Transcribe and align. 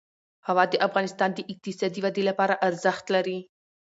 هوا 0.47 0.63
د 0.69 0.73
افغانستان 0.87 1.29
د 1.33 1.39
اقتصادي 1.51 1.99
ودې 2.03 2.23
لپاره 2.29 2.59
ارزښت 2.67 3.05
لري. 3.15 3.39